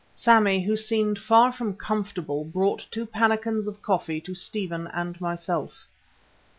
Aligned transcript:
Sammy, 0.15 0.63
who 0.63 0.75
seemed 0.75 1.19
far 1.19 1.51
from 1.51 1.75
comfortable, 1.75 2.43
brought 2.43 2.87
two 2.89 3.05
pannikins 3.05 3.67
of 3.67 3.83
coffee 3.83 4.19
to 4.21 4.33
Stephen 4.33 4.87
and 4.87 5.21
myself. 5.21 5.85